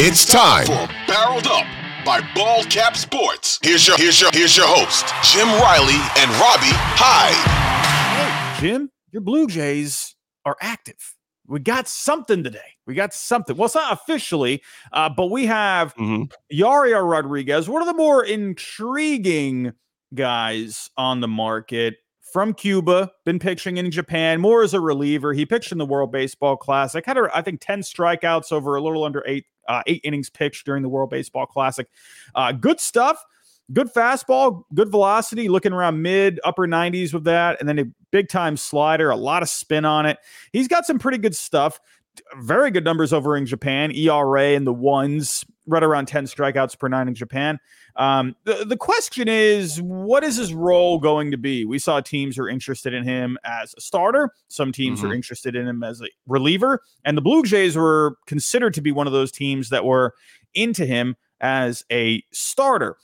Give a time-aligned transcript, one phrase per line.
[0.00, 1.66] It's time for Barreled Up
[2.04, 3.58] by Bald Cap Sports.
[3.62, 8.54] Here's your here's your here's your host, Jim Riley and Robbie Hyde.
[8.54, 10.14] Hey, Jim, your Blue Jays
[10.44, 11.16] are active.
[11.48, 12.76] We got something today.
[12.86, 13.56] We got something.
[13.56, 16.26] Well, it's not officially, uh, but we have mm-hmm.
[16.56, 19.72] Yariel Rodriguez, one of the more intriguing
[20.14, 21.96] guys on the market
[22.32, 25.32] from Cuba, been pitching in Japan, more as a reliever.
[25.32, 29.04] He pitched in the World Baseball Classic, had, I think, 10 strikeouts over a little
[29.04, 31.88] under eight, uh, eight innings pitched during the World Baseball Classic.
[32.34, 33.24] Uh, good stuff.
[33.70, 37.60] Good fastball, good velocity, looking around mid, upper 90s with that.
[37.60, 40.16] And then a big time slider, a lot of spin on it.
[40.54, 41.78] He's got some pretty good stuff
[42.36, 43.92] very good numbers over in Japan.
[43.92, 47.58] ERA in the ones, right around 10 strikeouts per nine in Japan.
[47.96, 51.64] Um, the, the question is, what is his role going to be?
[51.64, 54.32] We saw teams are interested in him as a starter.
[54.48, 55.10] Some teams mm-hmm.
[55.10, 56.80] are interested in him as a reliever.
[57.04, 60.14] And the Blue Jays were considered to be one of those teams that were
[60.54, 62.96] into him as a starter.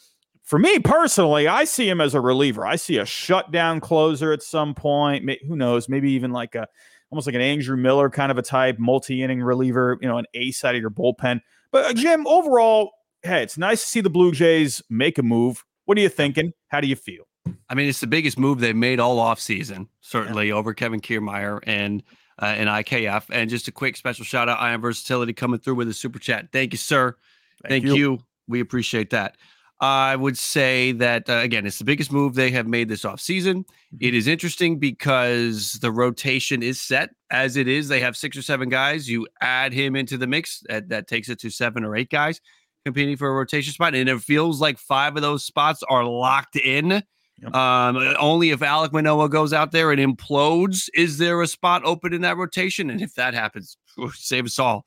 [0.42, 2.66] For me personally, I see him as a reliever.
[2.66, 5.28] I see a shutdown closer at some point.
[5.46, 5.88] Who knows?
[5.88, 6.68] Maybe even like a
[7.10, 10.64] almost like an Andrew Miller kind of a type, multi-inning reliever, you know, an ace
[10.64, 11.40] out of your bullpen.
[11.74, 12.92] But uh, Jim, overall,
[13.24, 15.64] hey, it's nice to see the Blue Jays make a move.
[15.86, 16.52] What are you thinking?
[16.68, 17.24] How do you feel?
[17.68, 20.54] I mean, it's the biggest move they've made all off season, certainly yeah.
[20.54, 22.04] over Kevin Kiermaier and
[22.40, 23.24] uh, and IKF.
[23.28, 26.52] And just a quick special shout out, Iron Versatility coming through with a super chat.
[26.52, 27.16] Thank you, sir.
[27.62, 27.94] Thank, Thank you.
[27.96, 28.18] you.
[28.46, 29.36] We appreciate that.
[29.80, 33.20] I would say that uh, again, it's the biggest move they have made this off
[33.20, 33.64] season.
[33.64, 33.96] Mm-hmm.
[34.00, 37.88] It is interesting because the rotation is set as it is.
[37.88, 39.08] They have six or seven guys.
[39.08, 42.40] You add him into the mix, that, that takes it to seven or eight guys
[42.84, 46.56] competing for a rotation spot, and it feels like five of those spots are locked
[46.56, 47.02] in.
[47.42, 47.54] Yep.
[47.54, 52.12] Um, only if Alek Manoah goes out there and implodes is there a spot open
[52.12, 53.76] in that rotation, and if that happens,
[54.12, 54.84] save us all.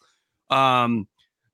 [0.49, 1.07] Um,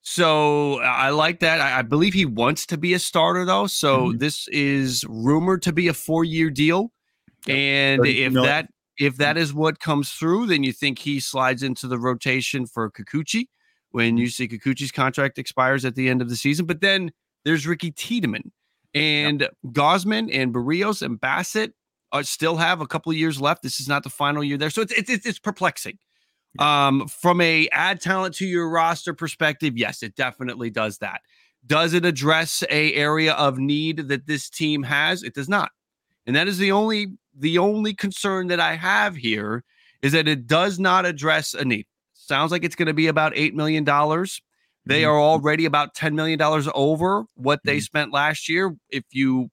[0.03, 1.61] so I like that.
[1.61, 3.67] I, I, believe he wants to be a starter though.
[3.67, 4.17] So mm-hmm.
[4.17, 6.91] this is rumored to be a four-year deal,
[7.47, 8.67] and if that
[8.99, 12.91] if that is what comes through, then you think he slides into the rotation for
[12.91, 13.47] Kikuchi
[13.91, 16.65] when you see Kikuchi's contract expires at the end of the season.
[16.65, 17.11] But then
[17.45, 18.51] there's Ricky Tiedemann
[18.93, 19.55] and yep.
[19.67, 21.71] Gausman and Berrios and Bassitt
[22.11, 23.63] uh, still have a couple of years left.
[23.63, 25.97] This is not the final year there, so it's it's, it's perplexing.
[26.59, 31.21] Um, from a add talent to your roster perspective, yes, it definitely does that.
[31.65, 35.23] Does it address a area of need that this team has?
[35.23, 35.71] It does not.
[36.27, 39.63] And that is the only the only concern that I have here
[40.01, 41.87] is that it does not address a need.
[42.13, 43.83] Sounds like it's going to be about $8 million.
[43.83, 45.09] They mm-hmm.
[45.09, 46.39] are already about $10 million
[46.75, 47.81] over what they mm-hmm.
[47.81, 48.75] spent last year.
[48.89, 49.49] If you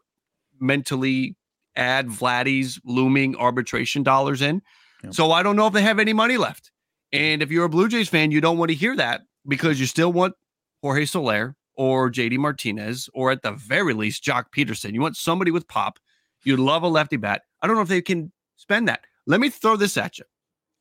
[0.61, 1.37] mentally
[1.77, 4.61] add Vladdy's looming arbitration dollars in.
[5.03, 5.15] Yep.
[5.15, 6.71] So I don't know if they have any money left.
[7.13, 9.87] And if you're a Blue Jays fan, you don't want to hear that because you
[9.87, 10.35] still want
[10.83, 14.93] Jorge Soler or JD Martinez or at the very least Joc Pederson.
[14.93, 15.99] You want somebody with pop.
[16.45, 17.43] You'd love a lefty bat.
[17.63, 19.01] I don't know if they can spend that.
[19.27, 20.25] Let me throw this at you.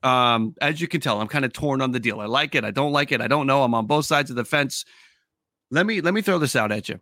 [0.01, 2.21] Um, as you can tell, I'm kind of torn on the deal.
[2.21, 2.63] I like it.
[2.63, 3.21] I don't like it.
[3.21, 3.63] I don't know.
[3.63, 4.85] I'm on both sides of the fence.
[5.71, 6.99] Let me let me throw this out at you.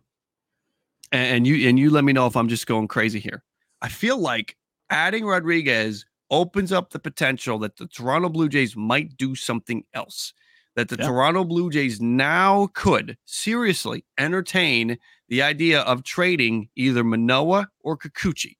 [1.12, 3.44] And, and you and you let me know if I'm just going crazy here.
[3.80, 4.56] I feel like
[4.90, 10.32] adding Rodriguez opens up the potential that the Toronto Blue Jays might do something else.
[10.76, 11.06] That the yeah.
[11.06, 18.56] Toronto Blue Jays now could seriously entertain the idea of trading either Manoah or Kikuchi.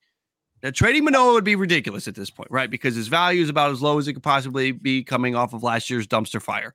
[0.61, 2.69] Now, trading Manoah would be ridiculous at this point, right?
[2.69, 5.63] Because his value is about as low as it could possibly be coming off of
[5.63, 6.73] last year's dumpster fire.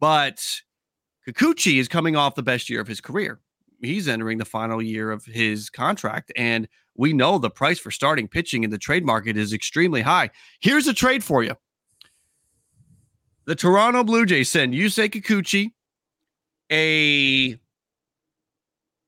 [0.00, 0.42] But
[1.28, 3.40] Kikuchi is coming off the best year of his career.
[3.82, 6.32] He's entering the final year of his contract.
[6.36, 10.30] And we know the price for starting pitching in the trade market is extremely high.
[10.60, 11.54] Here's a trade for you.
[13.44, 15.72] The Toronto Blue Jays send Yusei Kikuchi,
[16.72, 17.58] a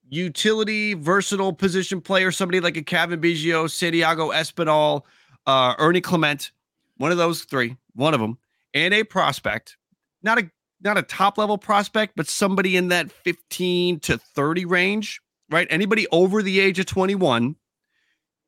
[0.09, 5.03] utility, versatile position player, somebody like a Cavan Biggio, Santiago Espinal,
[5.47, 6.53] uh, Ernie Clement,
[6.99, 8.39] one of those three, one of them,
[8.75, 9.77] and a prospect,
[10.23, 10.49] not a
[10.81, 15.21] not a top level prospect, but somebody in that 15 to 30 range,
[15.51, 15.67] right?
[15.71, 17.57] Anybody over the age of 21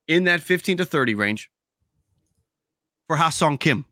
[0.07, 1.51] in that 15 to 30 range
[3.07, 3.85] for Ha-Seong Kim.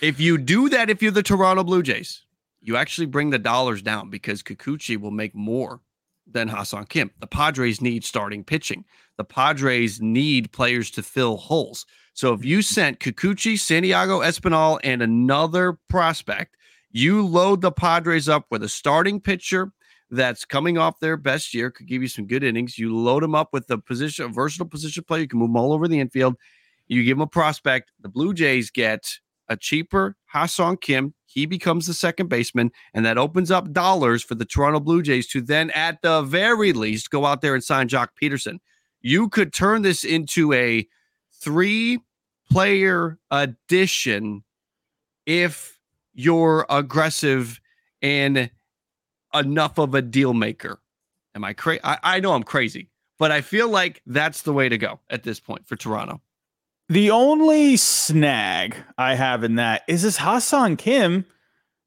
[0.00, 2.24] If you do that, if you're the Toronto Blue Jays,
[2.60, 5.80] you actually bring the dollars down because Kikuchi will make more
[6.26, 7.10] than Ha-Seong Kim.
[7.20, 8.84] The Padres need starting pitching.
[9.16, 11.84] The Padres need players to fill holes.
[12.14, 16.56] So if you sent Kikuchi, Santiago Espinal, and another prospect,
[16.92, 19.72] you load the Padres up with a starting pitcher
[20.10, 22.78] that's coming off their best year, could give you some good innings.
[22.78, 25.22] You load them up with a position, a versatile position player.
[25.22, 26.36] You can move them all over the infield.
[26.86, 27.90] You give them a prospect.
[28.00, 29.08] The Blue Jays get
[29.48, 31.14] a cheaper Ha-Seong Kim.
[31.32, 35.26] he becomes the second baseman, and that opens up dollars for the Toronto Blue Jays
[35.28, 38.58] to then, at the very least, go out there and sign Joc Pederson.
[39.00, 40.86] You could turn this into a
[41.40, 42.00] three
[42.50, 44.44] player addition
[45.24, 45.78] if
[46.14, 47.60] you're aggressive
[48.00, 48.50] and
[49.34, 50.80] enough of a deal maker.
[51.34, 51.80] Am I crazy?
[51.82, 55.40] I know I'm crazy, but I feel like that's the way to go at this
[55.40, 56.20] point for Toronto.
[56.88, 61.24] The only snag I have in that is this Ha-Seong Kim.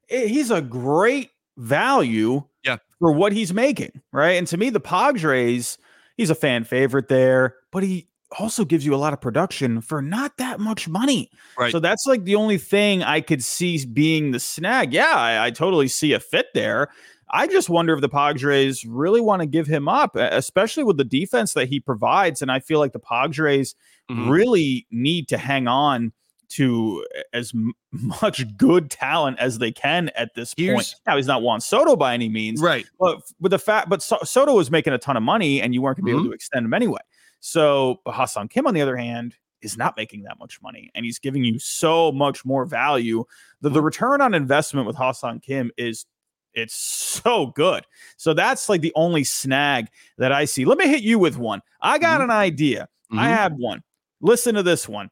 [0.08, 2.78] He's a great value yeah.
[2.98, 4.32] for what he's making, right?
[4.32, 5.78] And to me, the Padres,
[6.16, 8.08] he's a fan favorite there, but he
[8.38, 11.30] also gives you a lot of production for not that much money.
[11.58, 11.72] Right.
[11.72, 14.92] So that's like the only thing I could see being the snag.
[14.92, 16.88] Yeah, I, I totally see a fit there.
[17.30, 21.04] I just wonder if the Padres really want to give him up, especially with the
[21.04, 22.40] defense that he provides.
[22.40, 23.74] And I feel like the Padres
[24.10, 24.28] mm-hmm.
[24.28, 26.12] really need to hang on
[26.48, 27.52] to as
[27.90, 30.94] much good talent as they can at this Here's, point.
[31.06, 32.86] Now he's not Juan Soto by any means, right?
[33.00, 35.82] But with the fact, but so- Soto was making a ton of money, and you
[35.82, 36.20] weren't going to be mm-hmm.
[36.20, 37.00] able to extend him anyway.
[37.40, 41.18] So Ha-Seong Kim, on the other hand, is not making that much money, and he's
[41.18, 43.24] giving you so much more value.
[43.60, 46.06] The, the return on investment with Ha-Seong Kim is
[46.54, 47.84] it's so good.
[48.16, 49.88] So that's like the only snag
[50.18, 50.64] that I see.
[50.64, 51.60] Let me hit you with one.
[51.80, 52.30] I got mm-hmm.
[52.30, 52.88] an idea.
[53.12, 53.18] Mm-hmm.
[53.18, 53.82] I have one.
[54.20, 55.10] Listen to this one.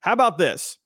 [0.00, 0.78] How about this?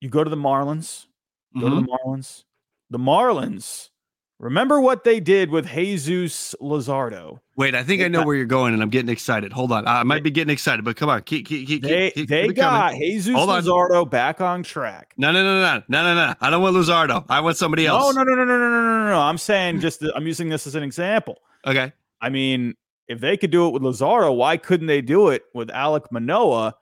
[0.00, 1.06] You go to the Marlins,
[1.54, 1.68] go mm-hmm.
[1.68, 2.10] to the mm-hmm.
[2.10, 2.44] Marlins.
[2.90, 3.90] The Marlins
[4.40, 7.40] Remember what they did with Jesus Luzardo.
[7.56, 9.52] Wait, I think they I know got, where you're going, and I'm getting excited.
[9.52, 12.28] Hold on, I might be getting excited, but come on, keep, keep, keep, they keep,
[12.28, 13.00] they got coming.
[13.00, 14.08] Jesus Hold Luzardo on.
[14.08, 15.12] back on track.
[15.16, 16.34] No, no, no, no, no, no, no.
[16.40, 17.24] I don't want Luzardo.
[17.28, 18.14] I want somebody else.
[18.14, 19.20] No, no, no, no, no, no, no, no.
[19.20, 21.38] I'm saying just I'm using this as an example.
[21.66, 21.92] Okay.
[22.20, 22.74] I mean,
[23.08, 26.74] if they could do it with Luzardo, why couldn't they do it with Alek Manoah?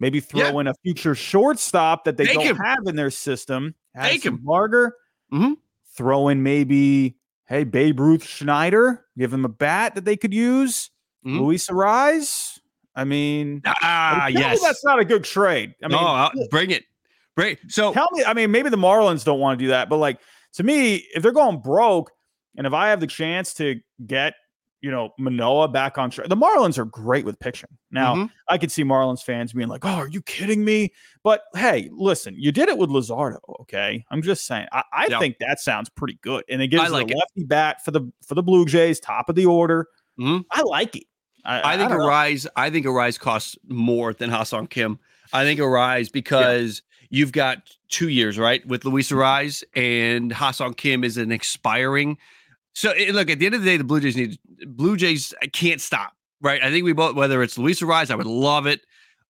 [0.00, 0.60] Maybe throw yeah.
[0.60, 2.56] in a future shortstop that they Take don't him.
[2.56, 3.74] have in their system.
[4.00, 4.96] Take him, Marger.
[5.30, 5.52] Mm-hmm
[5.96, 7.16] throw in maybe
[7.46, 10.90] hey, Babe Ruth Schneider, give him a bat that they could use.
[11.24, 11.40] Mm-hmm.
[11.40, 12.58] Luis Arraez.
[12.94, 15.74] I mean, ah, yes, that's not a good trade.
[15.82, 16.84] I mean, no, bring it,
[17.34, 17.52] bring.
[17.52, 17.58] It.
[17.68, 20.20] So tell me, I mean, maybe the Marlins don't want to do that, but like
[20.54, 22.10] to me, if they're going broke,
[22.56, 24.34] and if I have the chance to get
[24.82, 26.28] you know, Manoah back on track.
[26.28, 27.70] The Marlins are great with pitching.
[27.92, 28.26] Now, mm-hmm.
[28.48, 30.92] I could see Marlins fans being like, oh, are you kidding me?
[31.22, 34.04] But hey, listen, you did it with Luzardo, okay?
[34.10, 34.66] I'm just saying.
[34.72, 35.20] I, I yep.
[35.20, 36.44] think that sounds pretty good.
[36.48, 39.36] And it gives like a lefty bat for the for the Blue Jays, top of
[39.36, 39.86] the order.
[40.18, 40.42] Mm-hmm.
[40.50, 41.04] I like it.
[41.44, 44.98] I, I think Arraez, I think Arraez costs more than Ha-Seong Kim.
[45.32, 47.18] I think Arraez because yeah.
[47.18, 47.58] you've got
[47.88, 48.66] two years, right?
[48.66, 52.18] With Luis Arraez and Ha-Seong Kim is an expiring
[52.74, 55.34] so eh, look, at the end of the day, the Blue Jays need Blue Jays
[55.52, 56.62] can't stop, right?
[56.62, 58.80] I think we both whether it's Luis Arraez, I would love it.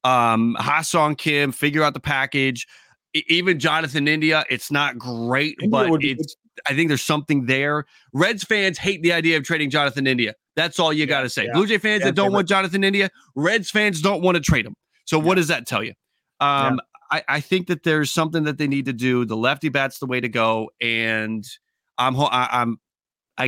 [0.04, 2.66] Um, Ha-Seong Kim, figure out the package.
[3.14, 6.36] even Jonathan India, it's not great, India but it's
[6.66, 7.86] I think there's something there.
[8.12, 10.34] Reds fans hate the idea of trading Jonathan India.
[10.54, 11.46] That's all you yeah, got to say.
[11.46, 11.52] Yeah.
[11.54, 14.66] Blue Jay fans yeah, that don't want Jonathan India, Reds fans don't want to trade
[14.66, 14.74] him.
[15.04, 15.94] So what does that tell you?
[16.40, 16.80] Um,
[17.10, 19.24] I, I think that there's something that they need to do.
[19.24, 21.44] The lefty bat's the way to go, and
[21.98, 22.78] I'm I, I'm I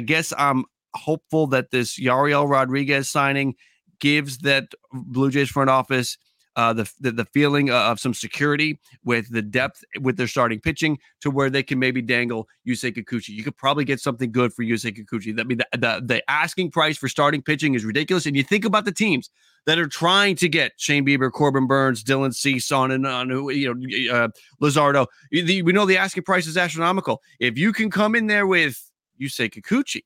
[0.00, 0.64] guess I'm
[0.94, 3.54] hopeful that this Yariel Rodriguez signing
[4.00, 6.16] gives that Blue Jays front office
[6.56, 10.98] uh, the, the, the feeling of some security with the depth with their starting pitching
[11.20, 13.30] to where they can maybe dangle Yusei Kikuchi.
[13.30, 15.38] You could probably get something good for Yusei Kikuchi.
[15.38, 18.26] I mean, the, the, the asking price for starting pitching is ridiculous.
[18.26, 19.30] And you think about the teams
[19.66, 23.74] that are trying to get Shane Bieber, Corbin Burnes, Dylan Cease on and on, you
[23.74, 24.28] know, uh,
[24.62, 25.06] Luzardo.
[25.32, 27.20] We know the asking price is astronomical.
[27.40, 28.80] If you can come in there with
[29.20, 30.02] Yusei Kikuchi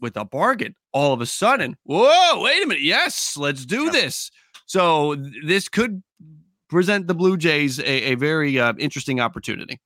[0.00, 2.82] with a bargain, all of a sudden, whoa, wait a minute.
[2.82, 4.30] Yes, let's do this.
[4.66, 6.02] So this could
[6.68, 9.80] present the Blue Jays a, a very uh, interesting opportunity.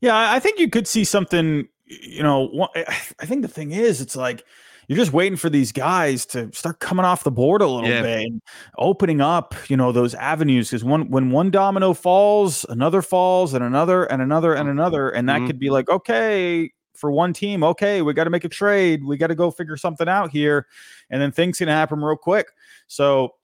[0.00, 1.68] Yeah, I think you could see something.
[1.86, 4.44] You know, I think the thing is, it's like
[4.86, 8.02] you're just waiting for these guys to start coming off the board a little yeah.
[8.02, 8.42] bit and
[8.78, 10.70] opening up, you know, those avenues.
[10.70, 15.28] Because one when one domino falls, another falls, and another, and another, and another, and
[15.28, 15.46] that mm-hmm.
[15.48, 16.70] could be like, okay,
[17.00, 19.04] for one team, okay, we got to make a trade.
[19.04, 20.66] We got to go figure something out here.
[21.08, 22.48] And then things can happen real quick.
[22.86, 23.34] So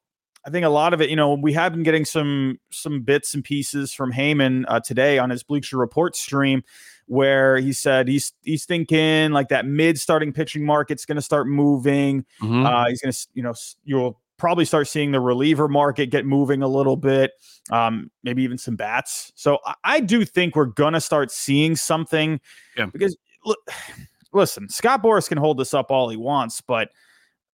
[0.47, 3.35] I think a lot of it, you know, we have been getting some some bits
[3.35, 6.63] and pieces from Heyman uh, today on his Bleacher Report stream,
[7.07, 11.49] where he said he's he's thinking like that mid starting pitching market's going to start
[11.49, 12.25] moving.
[12.41, 12.65] Mm-hmm.
[12.65, 16.63] Uh, he's going to, you know, you'll probably start seeing the reliever market get moving
[16.63, 17.33] a little bit,
[17.71, 19.33] um, maybe even some bats.
[19.35, 22.41] So I, I do think we're going to start seeing something
[22.77, 22.87] yeah.
[22.87, 23.17] because
[24.33, 26.89] listen, Scott Boras can hold this up all he wants, but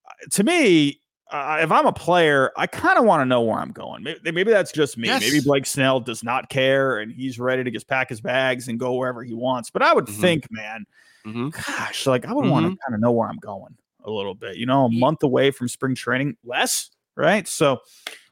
[0.07, 3.59] uh, to me, uh, if I'm a player, I kind of want to know where
[3.59, 4.03] I'm going.
[4.03, 5.09] Maybe, maybe that's just me.
[5.09, 5.23] Yes.
[5.23, 8.79] Maybe Blake Snell does not care and he's ready to just pack his bags and
[8.79, 9.71] go wherever he wants.
[9.71, 10.21] But I would Mhm.
[10.21, 10.85] think, man,
[11.27, 11.51] Mhm.
[11.53, 14.57] gosh, like I would want to kind of know where I'm going a little bit.
[14.57, 17.49] You know, a month away from spring training, less, right?
[17.49, 17.81] So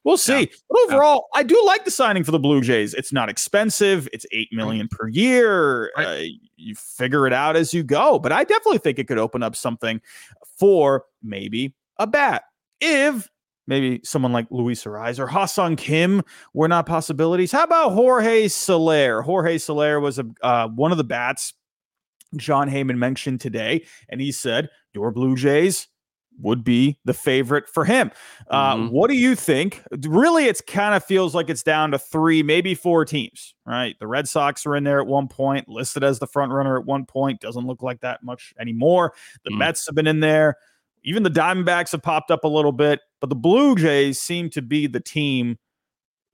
[0.04, 0.40] we'll see.
[0.40, 0.46] Yeah.
[0.68, 2.94] But overall, I do like the signing for the Blue Jays.
[2.94, 4.08] It's not expensive.
[4.12, 5.90] It's eight million per year.
[5.96, 6.06] Right.
[6.06, 6.24] Uh,
[6.56, 8.18] you figure it out as you go.
[8.18, 10.00] But I definitely think it could open up something
[10.58, 12.44] for maybe a bat.
[12.80, 13.28] If
[13.66, 17.52] maybe someone like Luis Arraez or Ha-Seong Kim were not possibilities.
[17.52, 19.22] How about Jorge Soler?
[19.22, 21.54] Jorge Soler was a uh, one of the bats
[22.36, 25.88] Jon Heyman mentioned today, and he said your Blue Jays
[26.40, 28.10] would be the favorite for him.
[28.48, 28.90] Uh, Mhm.
[28.90, 29.82] What do you think?
[30.06, 33.96] Really, it's kind of feels like it's down to three, maybe four teams, right?
[33.98, 36.84] The Red Sox are in there at one point, listed as the front runner at
[36.84, 37.40] one point.
[37.40, 39.12] Doesn't look like that much anymore.
[39.44, 39.58] The Mm.
[39.58, 40.56] Mets have been in there.
[41.02, 44.60] Even the Diamondbacks have popped up a little bit, but the Blue Jays seem to
[44.62, 45.58] be the team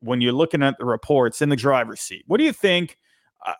[0.01, 2.25] when you're looking at the reports in the driver's seat.
[2.27, 2.99] What do you think?
[3.45, 3.53] Uh,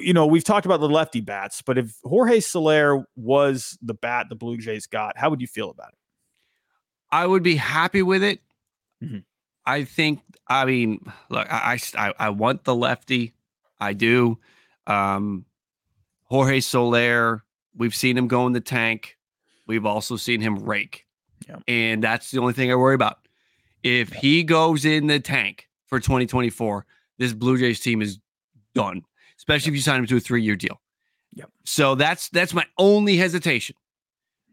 [0.00, 4.26] you know, we've talked about the lefty bats, but if Jorge Soler was the bat
[4.28, 5.98] the Blue Jays got, how would you feel about it?
[7.10, 8.40] I would be happy with it.
[9.02, 9.24] Mhm.
[9.66, 10.20] I think.
[10.48, 13.34] I mean, look, I, I I want the lefty.
[13.80, 14.38] I do.
[14.86, 15.44] Um,
[16.24, 17.44] Jorge Soler.
[17.76, 19.16] We've seen him go in the tank.
[19.66, 21.06] We've also seen him rake,
[21.48, 21.56] Yeah.
[21.68, 23.18] and that's the only thing I worry about.
[23.82, 26.84] If he goes in the tank for 2024,
[27.18, 28.18] this Blue Jays team is
[28.74, 29.02] done.
[29.42, 30.80] Especially if you sign him to a three-year deal.
[31.34, 31.50] Yep.
[31.64, 33.74] So that's that's my only hesitation.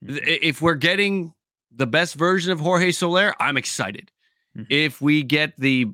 [0.03, 0.19] Mhm.
[0.41, 1.33] If we're getting
[1.71, 4.11] the best version of Jorge Soler, I'm excited.
[4.57, 4.65] Mhm.
[4.69, 5.87] If we get the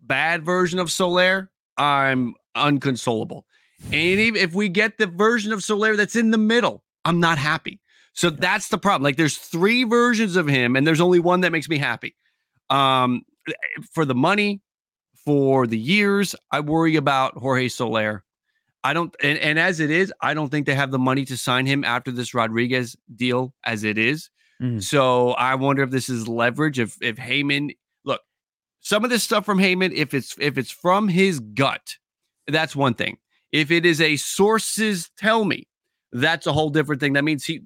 [0.00, 3.46] bad version of Soler, I'm unconsolable.
[3.84, 7.38] And even if we get the version of Soler that's in the middle, I'm not
[7.38, 7.80] happy.
[8.12, 9.02] So that's the problem.
[9.04, 12.16] Like there's three versions of him, and there's only one that makes me happy.
[12.70, 13.22] Um,
[13.92, 14.60] for the money,
[15.24, 18.24] for the years, I worry about Jorge Soler.
[18.84, 21.36] I don't, and, and as it is, I don't think they have the money to
[21.36, 24.28] sign him after this Rodriguez deal as it is.
[24.60, 24.82] Mhm.
[24.82, 26.78] So I wonder if this is leverage.
[26.78, 28.20] If if Heyman, look,
[28.80, 31.96] some of this stuff from Heyman, if it's if it's from his gut,
[32.48, 33.18] that's one thing.
[33.52, 35.68] If it is a sources tell me,
[36.12, 37.12] that's a whole different thing.
[37.12, 37.60] That means he,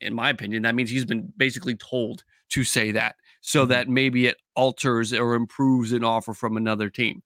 [0.00, 3.68] in my opinion, that means he's been basically told to say that, so Mhm.
[3.70, 7.22] that maybe it alters or improves an offer from another team.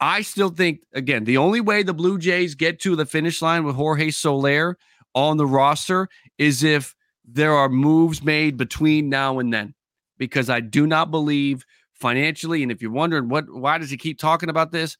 [0.00, 3.64] I still think, again, the only way the Blue Jays get to the finish line
[3.64, 4.76] with Jorge Soler
[5.14, 9.74] on the roster is if there are moves made between now and then,
[10.18, 12.62] because I do not believe financially.
[12.62, 14.98] And if you're wondering what, why does he keep talking about this?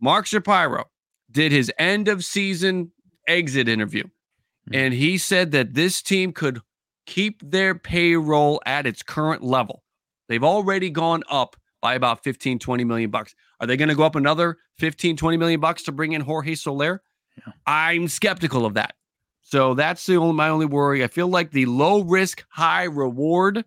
[0.00, 0.84] Mark Shapiro
[1.30, 2.92] did his end of season
[3.26, 4.04] exit interview,
[4.70, 4.76] Mhm.
[4.76, 6.60] and he said that this team could
[7.06, 9.82] keep their payroll at its current level.
[10.28, 13.34] They've already gone up by about 15, 20 million bucks.
[13.60, 16.54] Are they going to go up another 15, 20 million bucks to bring in Jorge
[16.54, 17.02] Soler?
[17.36, 17.52] Yeah.
[17.66, 18.94] I'm skeptical of that.
[19.42, 21.04] So that's the only my only worry.
[21.04, 23.66] I feel like the low risk, high reward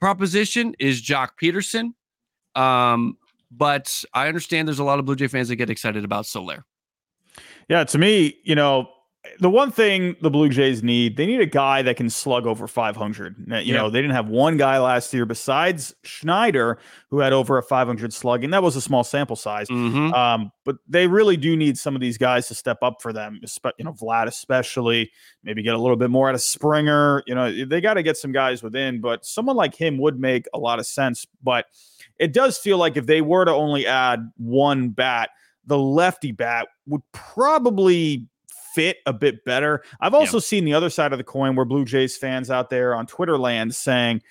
[0.00, 1.92] proposition is Joc Pederson.
[2.60, 3.16] Um,
[3.52, 6.64] but I understand there's a lot of Blue Jay fans that get excited about Soler.
[7.68, 8.88] Yeah, to me, you know,
[9.38, 12.66] the one thing the Blue Jays need, they need a guy that can slug over
[12.66, 13.36] 500.
[13.46, 13.76] You Yeah.
[13.76, 18.12] know, they didn't have one guy last year besides Schneider who had over a 500
[18.12, 19.68] slug, and that was a small sample size.
[19.68, 20.12] Mhm.
[20.12, 23.40] Um, but they really do need some of these guys to step up for them,
[23.78, 25.12] you know, Vlad especially,
[25.44, 27.22] maybe get a little bit more out of Springer.
[27.26, 30.46] You know, they got to get some guys within, but someone like him would make
[30.52, 31.26] a lot of sense.
[31.44, 31.66] But
[32.18, 35.30] it does feel like if they were to only add one bat,
[35.64, 38.26] the lefty bat would probably
[38.74, 39.82] fit a bit better.
[40.00, 42.94] I've also seen the other side of the coin where Blue Jays fans out there
[42.94, 44.22] on Twitter land saying,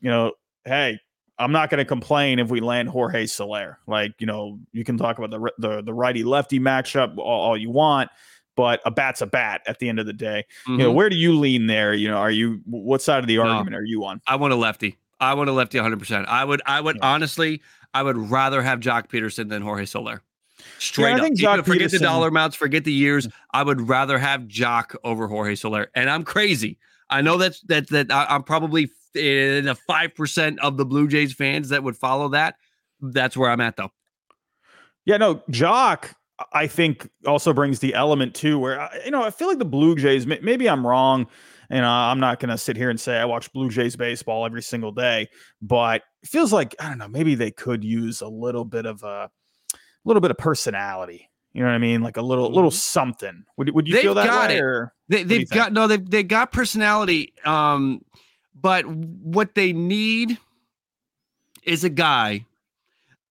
[0.00, 0.32] you know,
[0.64, 0.98] hey,
[1.38, 3.78] I'm not going to complain if we land Jorge Soler.
[3.86, 7.56] Like, you know, you can talk about the the, the righty lefty matchup all, all
[7.56, 8.10] you want,
[8.56, 10.44] but a bat's a bat at the end of the day.
[10.66, 10.94] You know, Mhm.
[10.94, 11.94] where do you lean there?
[11.94, 13.42] You know, are you what side of the No.
[13.44, 14.20] argument are you on?
[14.26, 14.98] I want a lefty.
[15.18, 16.26] I want a lefty 100%.
[16.28, 17.10] I would, I would Yeah.
[17.12, 17.62] honestly,
[17.94, 20.22] I would rather have Joc Pederson than Jorge Soler.
[20.78, 21.20] Straight up.
[21.20, 23.28] think Even forget Pederson- the dollar amounts, forget the years.
[23.52, 25.90] I would rather have Joc over Jorge Soler.
[25.94, 26.78] And I'm crazy.
[27.10, 31.08] I know that's that that I, I'm probably in the five percent of the Blue
[31.08, 32.54] Jays fans that would follow that.
[33.00, 33.90] That's where I'm at though.
[35.06, 36.12] Yeah, no, Joc,
[36.52, 39.96] I think also brings the element too, where you know I feel like the Blue
[39.96, 40.26] Jays.
[40.26, 41.26] Maybe I'm wrong,
[41.68, 44.46] and uh, I'm not going to sit here and say I watch Blue Jays baseball
[44.46, 45.28] every single day,
[45.60, 47.08] but it feels like I don't know.
[47.08, 49.30] Maybe they could use a little bit of a,
[50.04, 51.28] little bit of personality.
[51.52, 52.00] You know what I mean?
[52.02, 53.44] Like a little, little something.
[53.56, 54.56] Would would you They've feel that got way?
[54.58, 54.60] it.
[54.62, 55.50] Or They, they've think?
[55.50, 57.32] got no, they've they got personality.
[57.44, 58.04] Um,
[58.54, 60.38] but what they need
[61.64, 62.44] is a guy.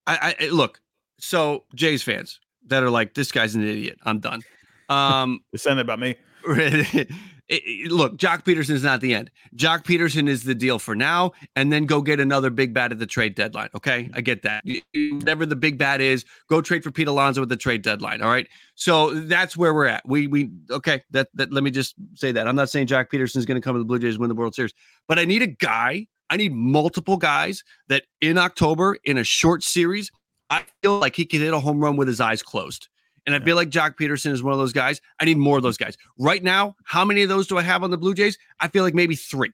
[0.05, 0.81] I, I look.
[1.19, 3.97] So Jays fans that are like, this guy's an idiot.
[4.03, 4.41] I'm done.
[4.89, 6.15] Um, saying that about me.
[7.49, 9.31] it, look, Joc Pederson is not the end.
[9.55, 12.99] Joc Pederson is the deal for now, and then go get another big bat at
[12.99, 13.69] the trade deadline.
[13.75, 14.63] Okay, I get that.
[14.93, 18.21] Whatever the big bat is, go trade for Pete Alonso at the trade deadline.
[18.21, 20.07] All right, so that's where we're at.
[20.07, 21.01] We we okay.
[21.09, 23.65] That that let me just say that I'm not saying Joc Pederson is going to
[23.65, 24.73] come to the Blue Jays win the World Series,
[25.07, 26.05] but I need a guy.
[26.29, 30.11] I need multiple guys that in October in a short series,
[30.51, 32.87] I feel like he can hit a home run with his eyes closed.
[33.25, 35.01] And I feel like Joc Pederson is one of those guys.
[35.19, 35.97] I need more of those guys.
[36.17, 38.37] Right now, how many of those do I have on the Blue Jays?
[38.59, 39.51] I feel like maybe three.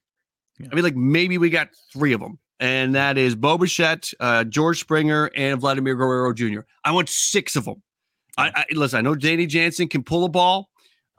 [0.60, 0.68] Yeah.
[0.72, 2.40] I mean, like maybe we got three of them.
[2.60, 6.62] And that is Bo Bichette, uh, George Springer, and Vladimir Guerrero Jr.
[6.86, 7.82] I want six of them.
[8.38, 8.98] I, I listen.
[8.98, 10.70] I know Danny Jansen can pull a ball,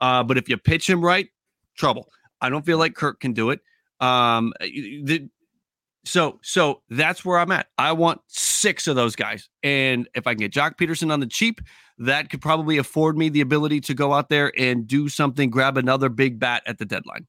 [0.01, 1.27] uh, but if you pitch him right,
[1.75, 2.09] trouble.
[2.41, 3.59] I don't feel like Kirk can do it.
[3.99, 5.29] Um, the,
[6.07, 7.67] so so that's where I'm at.
[7.77, 11.27] I want six of those guys, and if I can get Joc Pederson on the
[11.27, 11.61] cheap,
[11.99, 15.77] that could probably afford me the ability to go out there and do something, grab
[15.77, 17.27] another big bat at the deadline.